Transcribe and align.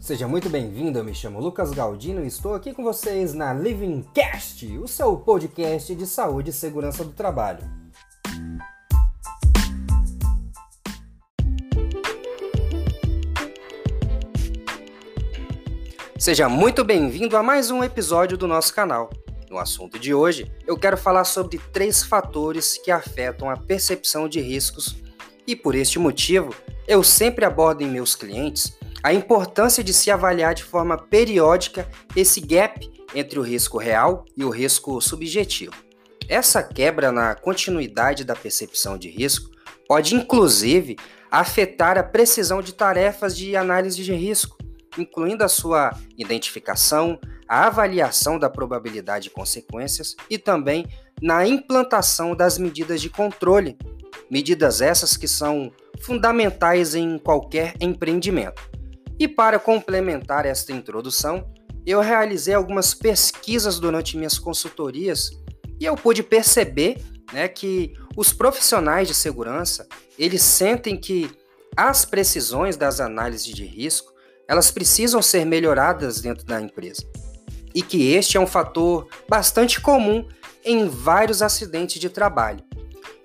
Seja 0.00 0.26
muito 0.26 0.48
bem-vindo, 0.48 0.98
eu 0.98 1.04
me 1.04 1.14
chamo 1.14 1.38
Lucas 1.38 1.72
Galdino 1.72 2.24
e 2.24 2.26
estou 2.26 2.54
aqui 2.54 2.72
com 2.72 2.82
vocês 2.82 3.34
na 3.34 3.52
Living 3.52 4.02
Cast, 4.14 4.66
o 4.78 4.88
seu 4.88 5.14
podcast 5.14 5.94
de 5.94 6.06
saúde 6.06 6.48
e 6.48 6.52
segurança 6.54 7.04
do 7.04 7.12
trabalho. 7.12 7.62
Seja 16.18 16.48
muito 16.48 16.82
bem-vindo 16.82 17.36
a 17.36 17.42
mais 17.42 17.70
um 17.70 17.84
episódio 17.84 18.38
do 18.38 18.48
nosso 18.48 18.74
canal. 18.74 19.10
No 19.50 19.58
assunto 19.58 19.98
de 19.98 20.14
hoje, 20.14 20.50
eu 20.66 20.78
quero 20.78 20.96
falar 20.96 21.24
sobre 21.24 21.58
três 21.74 22.02
fatores 22.02 22.78
que 22.78 22.90
afetam 22.90 23.50
a 23.50 23.56
percepção 23.56 24.30
de 24.30 24.40
riscos 24.40 24.96
e, 25.46 25.54
por 25.54 25.74
este 25.74 25.98
motivo, 25.98 26.54
eu 26.88 27.04
sempre 27.04 27.44
abordo 27.44 27.82
em 27.82 27.90
meus 27.90 28.14
clientes 28.14 28.79
a 29.02 29.12
importância 29.12 29.82
de 29.82 29.92
se 29.92 30.10
avaliar 30.10 30.54
de 30.54 30.64
forma 30.64 30.96
periódica 30.96 31.88
esse 32.14 32.40
gap 32.40 32.90
entre 33.14 33.38
o 33.38 33.42
risco 33.42 33.78
real 33.78 34.24
e 34.36 34.44
o 34.44 34.50
risco 34.50 35.00
subjetivo. 35.00 35.74
Essa 36.28 36.62
quebra 36.62 37.10
na 37.10 37.34
continuidade 37.34 38.24
da 38.24 38.36
percepção 38.36 38.96
de 38.96 39.08
risco 39.08 39.50
pode, 39.88 40.14
inclusive, 40.14 40.96
afetar 41.30 41.98
a 41.98 42.02
precisão 42.02 42.62
de 42.62 42.72
tarefas 42.72 43.36
de 43.36 43.56
análise 43.56 44.02
de 44.02 44.12
risco, 44.12 44.56
incluindo 44.96 45.42
a 45.42 45.48
sua 45.48 45.92
identificação, 46.16 47.18
a 47.48 47.66
avaliação 47.66 48.38
da 48.38 48.48
probabilidade 48.48 49.24
de 49.24 49.30
consequências 49.30 50.14
e 50.28 50.38
também 50.38 50.86
na 51.20 51.44
implantação 51.46 52.36
das 52.36 52.58
medidas 52.58 53.00
de 53.00 53.10
controle, 53.10 53.76
medidas 54.30 54.80
essas 54.80 55.16
que 55.16 55.26
são 55.26 55.72
fundamentais 56.00 56.94
em 56.94 57.18
qualquer 57.18 57.74
empreendimento. 57.80 58.69
E 59.20 59.28
para 59.28 59.58
complementar 59.58 60.46
esta 60.46 60.72
introdução, 60.72 61.46
eu 61.84 62.00
realizei 62.00 62.54
algumas 62.54 62.94
pesquisas 62.94 63.78
durante 63.78 64.16
minhas 64.16 64.38
consultorias 64.38 65.30
e 65.78 65.84
eu 65.84 65.94
pude 65.94 66.22
perceber 66.22 67.02
né, 67.30 67.46
que 67.46 67.92
os 68.16 68.32
profissionais 68.32 69.06
de 69.06 69.14
segurança 69.14 69.86
eles 70.18 70.42
sentem 70.42 70.96
que 70.96 71.30
as 71.76 72.06
precisões 72.06 72.78
das 72.78 72.98
análises 72.98 73.54
de 73.54 73.64
risco 73.64 74.10
elas 74.48 74.70
precisam 74.70 75.20
ser 75.20 75.44
melhoradas 75.44 76.22
dentro 76.22 76.46
da 76.46 76.58
empresa 76.58 77.06
e 77.74 77.82
que 77.82 78.12
este 78.12 78.38
é 78.38 78.40
um 78.40 78.46
fator 78.46 79.06
bastante 79.28 79.82
comum 79.82 80.26
em 80.64 80.88
vários 80.88 81.42
acidentes 81.42 82.00
de 82.00 82.08
trabalho. 82.08 82.64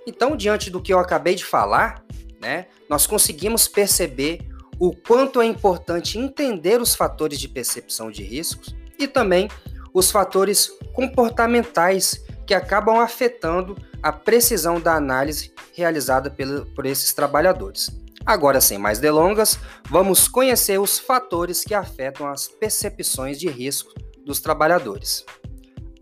Então, 0.05 0.35
diante 0.35 0.69
do 0.69 0.81
que 0.81 0.93
eu 0.93 0.99
acabei 0.99 1.35
de 1.35 1.43
falar, 1.43 2.05
né, 2.39 2.67
nós 2.87 3.07
conseguimos 3.07 3.67
perceber 3.67 4.47
o 4.79 4.95
quanto 4.95 5.41
é 5.41 5.45
importante 5.45 6.17
entender 6.19 6.81
os 6.81 6.95
fatores 6.95 7.39
de 7.39 7.47
percepção 7.47 8.11
de 8.11 8.23
riscos 8.23 8.75
e 8.99 9.07
também 9.07 9.49
os 9.93 10.11
fatores 10.11 10.71
comportamentais 10.93 12.23
que 12.45 12.53
acabam 12.53 12.99
afetando 12.99 13.75
a 14.03 14.11
precisão 14.11 14.79
da 14.79 14.95
análise 14.95 15.53
realizada 15.73 16.29
pelo, 16.29 16.65
por 16.67 16.85
esses 16.85 17.13
trabalhadores. 17.13 17.89
Agora, 18.25 18.59
sem 18.59 18.77
mais 18.77 18.99
delongas, 18.99 19.57
vamos 19.89 20.27
conhecer 20.27 20.79
os 20.79 20.99
fatores 20.99 21.63
que 21.63 21.73
afetam 21.73 22.27
as 22.27 22.47
percepções 22.47 23.39
de 23.39 23.47
risco 23.47 23.93
dos 24.25 24.39
trabalhadores. 24.39 25.23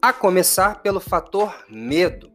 A 0.01 0.11
começar 0.11 0.81
pelo 0.81 0.99
fator 0.99 1.53
medo. 1.69 2.32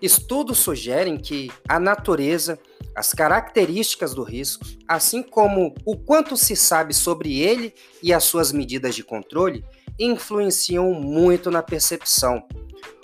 Estudos 0.00 0.58
sugerem 0.58 1.16
que 1.16 1.50
a 1.68 1.78
natureza 1.78 2.58
as 2.94 3.12
características 3.12 4.14
do 4.14 4.22
risco, 4.22 4.64
assim 4.86 5.22
como 5.22 5.74
o 5.84 5.96
quanto 5.96 6.36
se 6.36 6.56
sabe 6.56 6.92
sobre 6.92 7.40
ele 7.40 7.74
e 8.02 8.12
as 8.12 8.24
suas 8.24 8.52
medidas 8.52 8.94
de 8.94 9.04
controle, 9.04 9.64
influenciam 9.98 10.92
muito 10.92 11.50
na 11.50 11.62
percepção. 11.62 12.42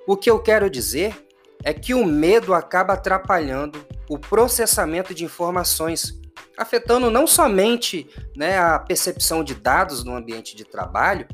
O 0.07 0.17
que 0.17 0.31
eu 0.31 0.39
quero 0.39 0.69
dizer 0.69 1.27
é 1.65 1.73
que 1.73 1.95
o 1.95 2.05
medo 2.05 2.55
acaba 2.55 2.95
atrapalhando 2.95 3.85
o 4.09 4.19
processamento 4.19 5.15
de 5.15 5.25
informações, 5.25 6.21
afetando 6.57 7.11
não 7.11 7.27
somente 7.27 8.09
né, 8.37 8.59
a 8.59 8.79
percepção 8.79 9.43
de 9.43 9.55
dados 9.55 10.05
no 10.05 10.15
ambiente 10.15 10.55
de 10.55 10.65
trabalho, 10.65 11.27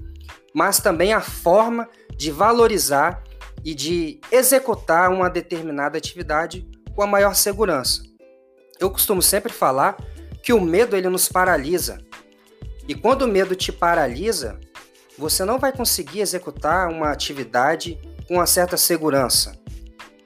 mas 0.54 0.78
também 0.78 1.12
a 1.12 1.20
forma 1.20 1.88
de 2.16 2.30
valorizar 2.30 3.22
e 3.64 3.74
de 3.74 4.20
executar 4.30 5.10
uma 5.10 5.30
determinada 5.30 5.96
atividade 5.98 6.66
com 6.94 7.02
a 7.02 7.06
maior 7.06 7.34
segurança. 7.34 8.02
Eu 8.78 8.90
costumo 8.90 9.22
sempre 9.22 9.52
falar 9.52 9.96
que 10.42 10.52
o 10.52 10.60
medo 10.60 10.96
ele 10.96 11.08
nos 11.08 11.28
paralisa. 11.28 11.98
E 12.88 12.94
quando 12.94 13.22
o 13.22 13.28
medo 13.28 13.54
te 13.54 13.70
paralisa, 13.70 14.58
você 15.16 15.44
não 15.44 15.58
vai 15.58 15.72
conseguir 15.72 16.20
executar 16.20 16.88
uma 16.88 17.10
atividade 17.10 17.98
com 18.26 18.34
uma 18.34 18.46
certa 18.46 18.76
segurança. 18.76 19.56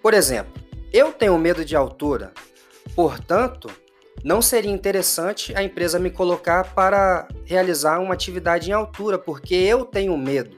Por 0.03 0.15
exemplo, 0.15 0.53
eu 0.93 1.13
tenho 1.13 1.37
medo 1.39 1.65
de 1.65 1.77
altura, 1.77 2.33
portanto, 2.95 3.71
não 4.25 4.41
seria 4.41 4.71
interessante 4.71 5.55
a 5.55 5.63
empresa 5.63 5.99
me 5.99 6.11
colocar 6.11 6.75
para 6.75 7.29
realizar 7.45 7.99
uma 7.99 8.15
atividade 8.15 8.71
em 8.71 8.73
altura, 8.73 9.19
porque 9.19 9.55
eu 9.55 9.85
tenho 9.85 10.17
medo, 10.17 10.57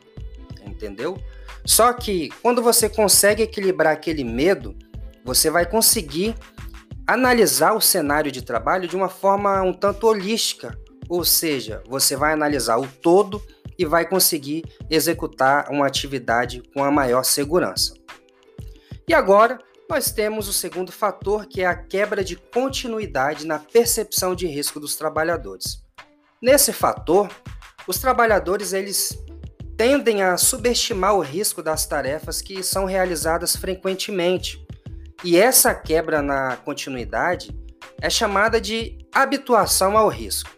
entendeu? 0.64 1.18
Só 1.64 1.92
que 1.92 2.30
quando 2.42 2.62
você 2.62 2.88
consegue 2.88 3.42
equilibrar 3.42 3.92
aquele 3.92 4.24
medo, 4.24 4.76
você 5.24 5.50
vai 5.50 5.66
conseguir 5.66 6.34
analisar 7.06 7.72
o 7.74 7.80
cenário 7.80 8.30
de 8.30 8.42
trabalho 8.42 8.88
de 8.88 8.96
uma 8.96 9.08
forma 9.08 9.62
um 9.62 9.72
tanto 9.72 10.06
holística, 10.06 10.78
ou 11.08 11.24
seja, 11.24 11.82
você 11.88 12.16
vai 12.16 12.32
analisar 12.32 12.78
o 12.78 12.86
todo 12.86 13.42
e 13.78 13.84
vai 13.84 14.06
conseguir 14.06 14.64
executar 14.90 15.70
uma 15.70 15.86
atividade 15.86 16.62
com 16.74 16.84
a 16.84 16.90
maior 16.90 17.22
segurança. 17.22 17.94
E 19.06 19.14
agora, 19.14 19.58
nós 19.88 20.10
temos 20.10 20.48
o 20.48 20.52
segundo 20.52 20.92
fator, 20.92 21.46
que 21.46 21.62
é 21.62 21.66
a 21.66 21.74
quebra 21.74 22.22
de 22.22 22.36
continuidade 22.36 23.46
na 23.46 23.58
percepção 23.58 24.34
de 24.34 24.46
risco 24.46 24.78
dos 24.78 24.96
trabalhadores. 24.96 25.82
Nesse 26.42 26.74
fator, 26.74 27.30
os 27.86 27.98
trabalhadores 27.98 28.74
eles 28.74 29.18
tendem 29.78 30.24
a 30.24 30.36
subestimar 30.36 31.14
o 31.14 31.20
risco 31.20 31.62
das 31.62 31.86
tarefas 31.86 32.42
que 32.42 32.64
são 32.64 32.84
realizadas 32.84 33.54
frequentemente, 33.54 34.60
e 35.22 35.36
essa 35.36 35.72
quebra 35.72 36.20
na 36.20 36.56
continuidade 36.56 37.56
é 38.00 38.10
chamada 38.10 38.60
de 38.60 38.98
habituação 39.12 39.96
ao 39.96 40.08
risco. 40.08 40.50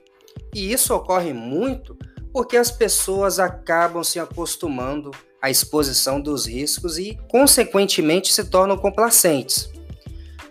E 0.54 0.72
isso 0.72 0.94
ocorre 0.94 1.34
muito 1.34 1.96
porque 2.32 2.56
as 2.56 2.70
pessoas 2.70 3.38
acabam 3.38 4.02
se 4.02 4.18
acostumando 4.18 5.10
à 5.42 5.50
exposição 5.50 6.20
dos 6.20 6.46
riscos 6.46 6.96
e, 6.96 7.18
consequentemente, 7.28 8.32
se 8.32 8.44
tornam 8.44 8.76
complacentes. 8.76 9.70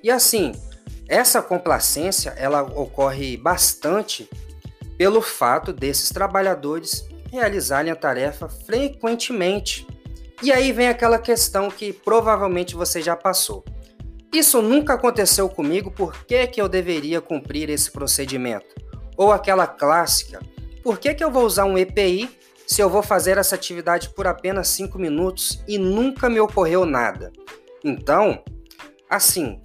E 0.03 0.11
assim, 0.11 0.51
essa 1.07 1.41
complacência 1.41 2.33
ela 2.37 2.61
ocorre 2.61 3.35
bastante 3.35 4.29
pelo 4.97 5.21
fato 5.21 5.73
desses 5.73 6.09
trabalhadores 6.09 7.07
realizarem 7.31 7.91
a 7.91 7.95
tarefa 7.95 8.49
frequentemente. 8.49 9.85
E 10.41 10.51
aí 10.51 10.71
vem 10.71 10.87
aquela 10.87 11.19
questão 11.19 11.69
que 11.69 11.91
provavelmente 11.91 12.75
você 12.75 13.01
já 13.01 13.15
passou. 13.15 13.63
Isso 14.31 14.61
nunca 14.61 14.93
aconteceu 14.93 15.49
comigo, 15.49 15.89
por 15.89 16.25
que, 16.25 16.45
que 16.47 16.61
eu 16.61 16.69
deveria 16.69 17.19
cumprir 17.19 17.69
esse 17.69 17.91
procedimento? 17.91 18.75
Ou 19.17 19.31
aquela 19.31 19.65
clássica, 19.65 20.39
por 20.83 20.99
que, 20.99 21.13
que 21.13 21.23
eu 21.23 21.31
vou 21.31 21.45
usar 21.45 21.65
um 21.65 21.77
EPI 21.77 22.29
se 22.65 22.81
eu 22.81 22.89
vou 22.89 23.01
fazer 23.01 23.37
essa 23.37 23.55
atividade 23.55 24.09
por 24.09 24.27
apenas 24.27 24.67
5 24.69 24.99
minutos 24.99 25.63
e 25.67 25.77
nunca 25.77 26.29
me 26.29 26.39
ocorreu 26.39 26.85
nada? 26.85 27.33
Então, 27.83 28.43
assim, 29.09 29.59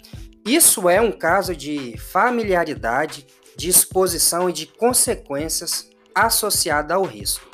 isso 0.47 0.89
é 0.89 1.01
um 1.01 1.13
caso 1.13 1.55
de 1.55 1.97
familiaridade, 1.99 3.27
de 3.57 3.69
exposição 3.69 4.49
e 4.49 4.53
de 4.53 4.67
consequências 4.67 5.91
associada 6.15 6.95
ao 6.95 7.05
risco. 7.05 7.54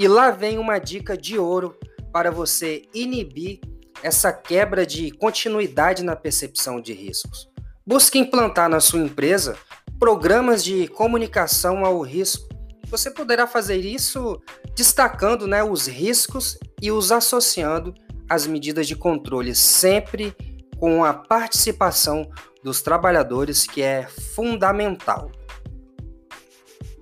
E 0.00 0.08
lá 0.08 0.30
vem 0.30 0.56
uma 0.56 0.78
dica 0.78 1.14
de 1.14 1.38
ouro 1.38 1.78
para 2.10 2.30
você 2.30 2.88
inibir 2.94 3.60
essa 4.02 4.32
quebra 4.32 4.86
de 4.86 5.10
continuidade 5.10 6.02
na 6.02 6.16
percepção 6.16 6.80
de 6.80 6.94
riscos. 6.94 7.50
Busque 7.86 8.18
implantar 8.18 8.66
na 8.70 8.80
sua 8.80 9.00
empresa 9.00 9.58
programas 9.98 10.64
de 10.64 10.88
comunicação 10.88 11.84
ao 11.84 12.00
risco. 12.00 12.48
Você 12.86 13.10
poderá 13.10 13.46
fazer 13.46 13.76
isso 13.76 14.40
destacando 14.74 15.46
né, 15.46 15.62
os 15.62 15.86
riscos 15.86 16.58
e 16.80 16.90
os 16.90 17.12
associando 17.12 17.92
às 18.26 18.46
medidas 18.46 18.86
de 18.86 18.96
controle, 18.96 19.54
sempre 19.54 20.34
com 20.78 21.04
a 21.04 21.12
participação 21.12 22.30
dos 22.64 22.80
trabalhadores, 22.80 23.66
que 23.66 23.82
é 23.82 24.08
fundamental. 24.08 25.30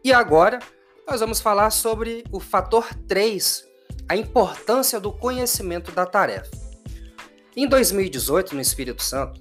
E 0.02 0.12
agora, 0.12 0.58
nós 1.08 1.20
vamos 1.20 1.40
falar 1.40 1.70
sobre 1.70 2.22
o 2.30 2.38
fator 2.38 2.92
3, 3.08 3.64
a 4.06 4.14
importância 4.14 5.00
do 5.00 5.10
conhecimento 5.10 5.90
da 5.90 6.04
tarefa. 6.04 6.50
Em 7.56 7.66
2018, 7.66 8.54
no 8.54 8.60
Espírito 8.60 9.02
Santo, 9.02 9.40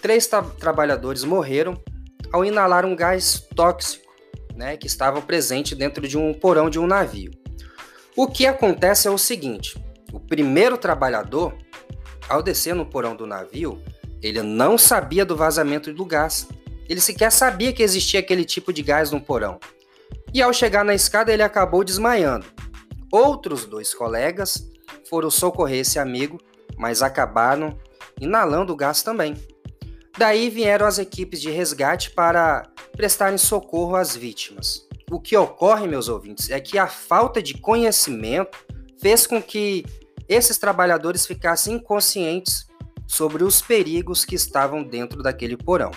três 0.00 0.28
tra 0.28 0.42
trabalhadores 0.42 1.24
morreram 1.24 1.76
ao 2.32 2.44
inalar 2.44 2.86
um 2.86 2.94
gás 2.94 3.44
tóxico 3.56 4.06
né, 4.54 4.76
que 4.76 4.86
estavam 4.86 5.20
presentes 5.20 5.76
dentro 5.76 6.06
de 6.06 6.16
um 6.16 6.32
porão 6.32 6.70
de 6.70 6.78
um 6.78 6.86
navio. 6.86 7.32
O 8.16 8.28
que 8.28 8.46
acontece 8.46 9.08
é 9.08 9.10
o 9.10 9.18
seguinte: 9.18 9.76
o 10.12 10.20
primeiro 10.20 10.78
trabalhador, 10.78 11.52
ao 12.28 12.44
descer 12.44 12.76
no 12.76 12.86
porão 12.86 13.16
do 13.16 13.26
navio, 13.26 13.82
ele 14.22 14.40
não 14.40 14.78
sabia 14.78 15.24
do 15.24 15.36
vazamento 15.36 15.92
do 15.92 16.04
gás. 16.04 16.46
Ele 16.88 17.00
sequer 17.00 17.32
sabia 17.32 17.72
que 17.72 17.82
existia 17.82 18.20
aquele 18.20 18.44
tipo 18.44 18.72
de 18.72 18.82
gás 18.82 19.10
no 19.10 19.20
porão. 19.20 19.58
E 20.32 20.42
ao 20.42 20.52
chegar 20.52 20.84
na 20.84 20.94
escada, 20.94 21.32
ele 21.32 21.42
acabou 21.42 21.82
desmaiando. 21.82 22.46
Outros 23.10 23.64
dois 23.64 23.94
colegas 23.94 24.68
foram 25.08 25.30
socorrer 25.30 25.80
esse 25.80 25.98
amigo, 25.98 26.38
mas 26.76 27.02
acabaram 27.02 27.78
inalando 28.20 28.72
o 28.72 28.76
gás 28.76 29.02
também. 29.02 29.34
Daí 30.18 30.50
vieram 30.50 30.86
as 30.86 30.98
equipes 30.98 31.40
de 31.40 31.50
resgate 31.50 32.10
para 32.10 32.68
prestarem 32.96 33.38
socorro 33.38 33.96
às 33.96 34.16
vítimas. 34.16 34.86
O 35.10 35.18
que 35.20 35.36
ocorre, 35.36 35.86
meus 35.86 36.08
ouvintes, 36.08 36.50
é 36.50 36.60
que 36.60 36.76
a 36.76 36.86
falta 36.86 37.40
de 37.40 37.54
conhecimento 37.54 38.58
fez 39.00 39.26
com 39.26 39.40
que 39.40 39.84
esses 40.28 40.58
trabalhadores 40.58 41.24
ficassem 41.24 41.76
inconscientes 41.76 42.66
sobre 43.06 43.42
os 43.42 43.62
perigos 43.62 44.24
que 44.24 44.34
estavam 44.34 44.82
dentro 44.82 45.22
daquele 45.22 45.56
porão. 45.56 45.90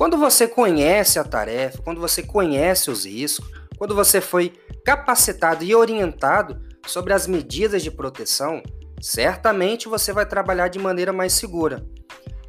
Quando 0.00 0.16
você 0.16 0.48
conhece 0.48 1.18
a 1.18 1.24
tarefa, 1.24 1.82
quando 1.82 2.00
você 2.00 2.22
conhece 2.22 2.90
os 2.90 3.04
riscos, 3.04 3.50
quando 3.76 3.94
você 3.94 4.18
foi 4.18 4.50
capacitado 4.82 5.62
e 5.62 5.74
orientado 5.74 6.58
sobre 6.86 7.12
as 7.12 7.26
medidas 7.26 7.82
de 7.82 7.90
proteção, 7.90 8.62
certamente 8.98 9.88
você 9.88 10.10
vai 10.10 10.24
trabalhar 10.24 10.68
de 10.68 10.78
maneira 10.78 11.12
mais 11.12 11.34
segura. 11.34 11.84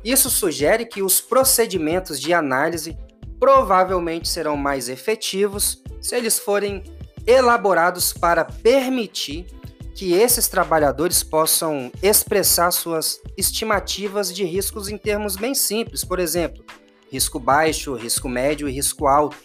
Isso 0.01 0.29
sugere 0.29 0.85
que 0.85 1.03
os 1.03 1.19
procedimentos 1.19 2.21
de 2.21 2.33
análise 2.33 2.97
provavelmente 3.37 4.29
serão 4.29 4.55
mais 4.55 4.87
efetivos 4.87 5.83
se 5.99 6.15
eles 6.15 6.39
forem 6.39 6.81
elaborados 7.27 8.13
para 8.13 8.45
permitir 8.45 9.45
que 9.93 10.13
esses 10.13 10.47
trabalhadores 10.47 11.21
possam 11.21 11.91
expressar 12.01 12.71
suas 12.71 13.19
estimativas 13.35 14.33
de 14.33 14.45
riscos 14.45 14.87
em 14.87 14.97
termos 14.97 15.35
bem 15.35 15.53
simples, 15.53 16.05
por 16.05 16.17
exemplo, 16.17 16.63
risco 17.11 17.39
baixo, 17.39 17.93
risco 17.93 18.29
médio 18.29 18.69
e 18.69 18.71
risco 18.71 19.05
alto. 19.05 19.37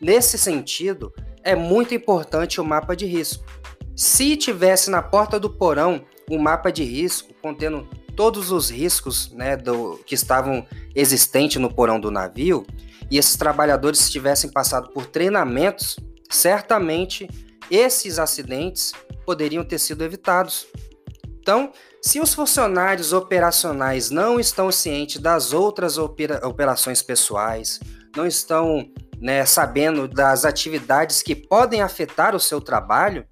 Nesse 0.00 0.36
sentido, 0.36 1.12
é 1.42 1.54
muito 1.56 1.94
importante 1.94 2.60
o 2.60 2.64
mapa 2.64 2.94
de 2.94 3.06
risco. 3.06 3.44
Se 3.96 4.36
tivesse 4.36 4.90
na 4.90 5.02
porta 5.02 5.40
do 5.40 5.50
porão 5.50 6.04
um 6.30 6.38
mapa 6.38 6.70
de 6.70 6.84
risco 6.84 7.32
contendo 7.42 7.88
todos 8.14 8.52
os 8.52 8.70
riscos 8.70 9.32
né, 9.32 9.56
do, 9.56 9.98
que 10.04 10.14
estavam 10.14 10.66
existentes 10.94 11.60
no 11.60 11.72
porão 11.72 11.98
do 11.98 12.10
navio 12.10 12.66
e 13.10 13.18
esses 13.18 13.36
trabalhadores 13.36 14.10
tivessem 14.10 14.50
passado 14.50 14.90
por 14.90 15.06
treinamentos, 15.06 15.98
certamente 16.28 17.28
esses 17.70 18.18
acidentes 18.18 18.92
poderiam 19.24 19.64
ter 19.64 19.78
sido 19.78 20.04
evitados. 20.04 20.66
Então, 21.40 21.72
se 22.02 22.18
os 22.18 22.32
funcionários 22.32 23.12
operacionais 23.12 24.10
não 24.10 24.40
estão 24.40 24.72
cientes 24.72 25.20
das 25.20 25.52
outras 25.52 25.98
opera 25.98 26.46
operações 26.46 27.02
pessoais, 27.02 27.78
não 28.16 28.26
estão 28.26 28.90
né, 29.20 29.44
sabendo 29.44 30.08
das 30.08 30.44
atividades 30.44 31.22
que 31.22 31.34
podem 31.34 31.82
afetar 31.82 32.34
o 32.34 32.40
seu 32.40 32.60
trabalho, 32.60 33.26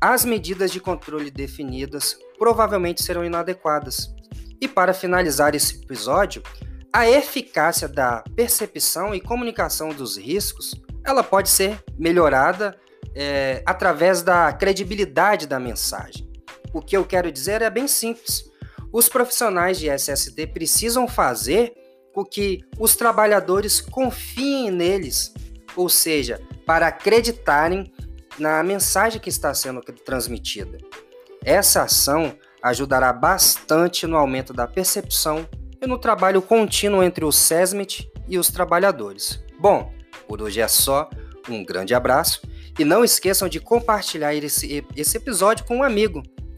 as 0.00 0.24
medidas 0.24 0.70
de 0.70 0.78
controle 0.78 1.30
definidas 1.30 2.16
provavelmente 2.38 3.02
serão 3.02 3.24
inadequadas. 3.24 4.14
E 4.60 4.68
para 4.68 4.94
finalizar 4.94 5.56
esse 5.56 5.82
episódio, 5.82 6.42
a 6.92 7.08
eficácia 7.08 7.88
da 7.88 8.22
percepção 8.36 9.12
e 9.12 9.20
comunicação 9.20 9.90
dos 9.90 10.16
riscos 10.16 10.80
ela 11.04 11.24
pode 11.24 11.48
ser 11.48 11.82
melhorada 11.98 12.78
é, 13.14 13.62
através 13.66 14.22
da 14.22 14.52
credibilidade 14.52 15.46
da 15.46 15.58
mensagem. 15.58 16.27
O 16.72 16.80
que 16.80 16.96
eu 16.96 17.04
quero 17.04 17.30
dizer 17.30 17.62
é 17.62 17.70
bem 17.70 17.88
simples. 17.88 18.44
Os 18.92 19.08
profissionais 19.08 19.78
de 19.78 19.88
SST 19.88 20.46
precisam 20.48 21.06
fazer 21.06 21.72
com 22.12 22.24
que 22.24 22.64
os 22.78 22.96
trabalhadores 22.96 23.80
confiem 23.80 24.70
neles, 24.70 25.32
ou 25.76 25.88
seja, 25.88 26.40
para 26.66 26.88
acreditarem 26.88 27.92
na 28.38 28.62
mensagem 28.62 29.20
que 29.20 29.28
está 29.28 29.52
sendo 29.52 29.82
transmitida. 29.82 30.78
Essa 31.44 31.82
ação 31.82 32.36
ajudará 32.62 33.12
bastante 33.12 34.06
no 34.06 34.16
aumento 34.16 34.52
da 34.52 34.66
percepção 34.66 35.48
e 35.80 35.86
no 35.86 35.98
trabalho 35.98 36.42
contínuo 36.42 37.02
entre 37.02 37.24
o 37.24 37.32
SESMIT 37.32 38.10
e 38.26 38.38
os 38.38 38.48
trabalhadores. 38.48 39.42
Bom, 39.58 39.92
por 40.26 40.42
hoje 40.42 40.60
é 40.60 40.68
só. 40.68 41.08
Um 41.48 41.64
grande 41.64 41.94
abraço 41.94 42.42
e 42.78 42.84
não 42.84 43.02
esqueçam 43.02 43.48
de 43.48 43.58
compartilhar 43.58 44.34
esse, 44.34 44.84
esse 44.94 45.16
episódio 45.16 45.64
com 45.64 45.78
um 45.78 45.82
amigo. 45.82 46.22